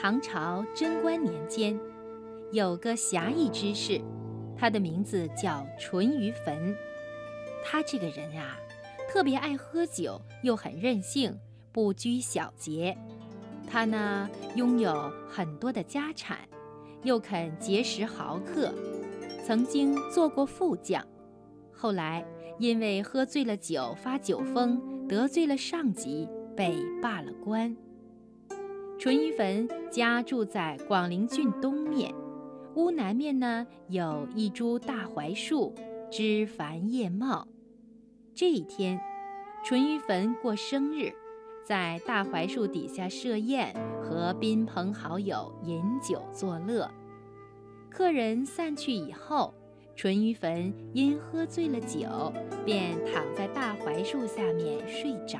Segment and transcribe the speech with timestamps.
[0.00, 1.76] 唐朝贞观年间，
[2.52, 4.00] 有个侠义之士，
[4.56, 6.72] 他的名字叫淳于棼。
[7.64, 8.56] 他这个人啊，
[9.10, 11.36] 特别爱喝酒，又很任性，
[11.72, 12.96] 不拘小节。
[13.68, 16.38] 他呢，拥有很多的家产，
[17.02, 18.72] 又肯结识豪客，
[19.44, 21.04] 曾经做过副将。
[21.72, 22.24] 后来
[22.60, 27.76] 因为喝醉了酒发酒疯，得罪了上级，被罢了官。
[28.98, 32.12] 淳于棼家住在广陵郡东面，
[32.74, 35.72] 屋南面呢有一株大槐树，
[36.10, 37.46] 枝繁叶茂。
[38.34, 39.00] 这一天，
[39.64, 41.12] 淳于棼过生日，
[41.64, 43.72] 在大槐树底下设宴，
[44.02, 46.90] 和宾朋好友饮酒作乐。
[47.88, 49.54] 客人散去以后，
[49.94, 52.32] 淳于棼因喝醉了酒，
[52.64, 55.38] 便躺在大槐树下面睡着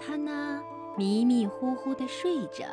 [0.00, 0.62] 他呢，
[0.96, 2.64] 迷迷糊糊地睡着，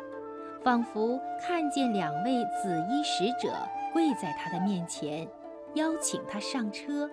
[0.64, 3.54] 仿佛看见两位紫衣使者
[3.92, 5.28] 跪在他的面前，
[5.74, 7.08] 邀请他上车。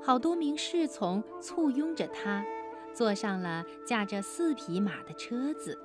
[0.00, 2.44] 好多名侍从簇拥着他，
[2.92, 5.78] 坐上了驾着四匹马的车子。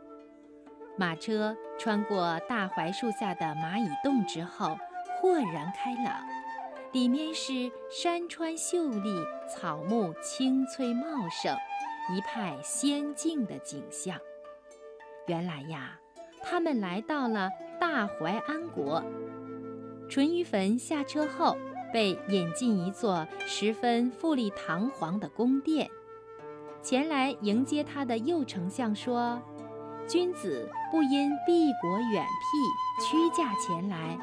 [0.98, 4.78] 马车穿过大槐树下的蚂蚁洞之后，
[5.20, 6.22] 豁然开朗，
[6.92, 11.58] 里面是山川秀丽，草木青翠茂盛。
[12.16, 14.18] 一派仙境的景象。
[15.28, 16.00] 原来呀，
[16.42, 19.04] 他们来到了大淮安国。
[20.10, 21.56] 淳于棼下车后，
[21.94, 25.90] 被引进一座十分富丽堂皇的宫殿。
[26.82, 29.40] 前来迎接他的右丞相说
[30.08, 34.18] ：“君子不因避国远僻，屈驾前来。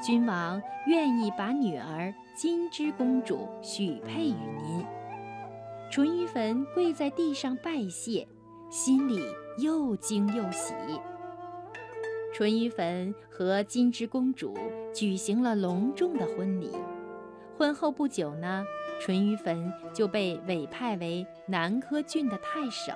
[0.00, 4.84] 君王愿意把女儿金枝公主许配于您。”
[5.92, 8.26] 淳于棼跪在地上拜谢，
[8.70, 9.22] 心里
[9.58, 10.72] 又惊又喜。
[12.32, 14.56] 淳于棼和金枝公主
[14.94, 16.70] 举行了隆重的婚礼。
[17.58, 18.64] 婚后不久呢，
[19.02, 22.94] 淳于棼就被委派为南柯郡的太守。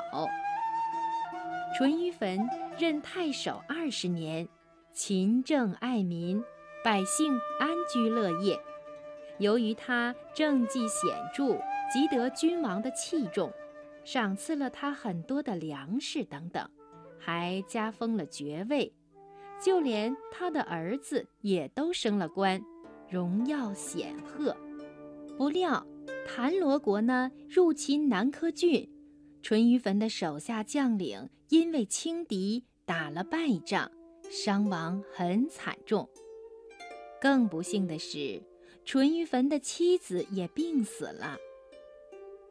[1.76, 2.48] 淳于棼
[2.78, 4.48] 任太守二十年，
[4.94, 6.42] 勤政爱民，
[6.82, 7.30] 百姓
[7.60, 8.58] 安居乐业。
[9.38, 11.58] 由于他政绩显著。
[11.88, 13.48] 极得君王的器重，
[14.04, 16.68] 赏赐了他很多的粮食等等，
[17.16, 18.92] 还加封了爵位，
[19.62, 22.60] 就连他的儿子也都升了官，
[23.08, 24.56] 荣耀显赫。
[25.38, 25.86] 不料
[26.26, 28.90] 谭罗国呢入侵南柯郡，
[29.42, 33.88] 淳于棼的手下将领因为轻敌打了败仗，
[34.28, 36.10] 伤亡很惨重。
[37.20, 38.42] 更不幸的是，
[38.86, 41.36] 淳于棼的妻子也病死了。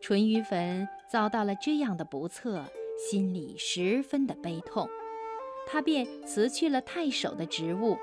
[0.01, 2.65] 淳于棼遭到了这样的不测，
[2.97, 4.85] 心里十分的悲痛，
[5.65, 7.97] 他便辞去了太守的职务，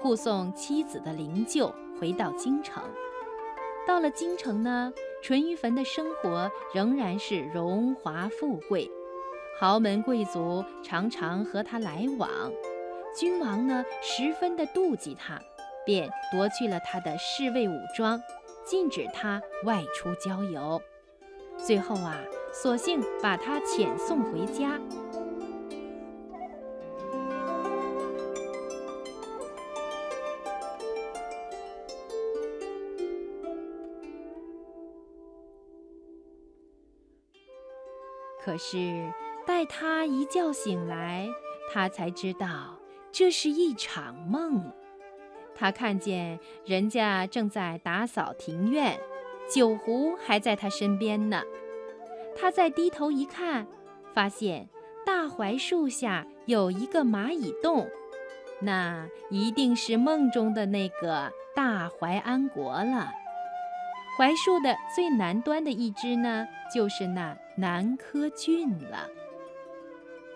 [0.00, 2.80] 护送妻子的灵柩回到京城。
[3.84, 8.88] 到了京城呢，淳于棼的生活仍然是荣华富贵，
[9.58, 12.30] 豪门贵族常常和他来往，
[13.12, 15.42] 君王呢十分的妒忌他，
[15.84, 18.20] 便夺去了他的侍卫武装，
[18.64, 20.80] 禁止他外出郊游。
[21.58, 22.18] 最后啊，
[22.52, 24.80] 索性把他遣送回家。
[38.44, 39.12] 可是
[39.46, 41.28] 待他一觉醒来，
[41.72, 42.76] 他才知道
[43.12, 44.72] 这是一场梦。
[45.62, 48.98] 他看见人家正在打扫庭院。
[49.48, 51.40] 酒壶还在他身边呢，
[52.36, 53.68] 他再低头一看，
[54.12, 54.68] 发现
[55.06, 57.88] 大槐树下有一个蚂蚁洞，
[58.60, 63.12] 那一定是梦中的那个大槐安国了。
[64.18, 66.44] 槐树的最南端的一枝呢，
[66.74, 69.08] 就是那南柯郡了。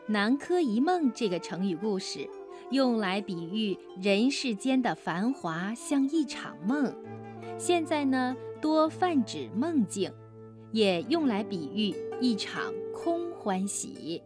[0.07, 2.29] 南柯一梦这个成语故事，
[2.71, 6.95] 用来比喻人世间的繁华像一场梦。
[7.59, 10.13] 现在呢，多泛指梦境，
[10.73, 14.23] 也用来比喻一场空欢喜。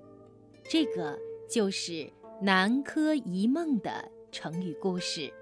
[0.64, 2.10] 这个就是
[2.40, 5.32] 南柯一梦的成语故事。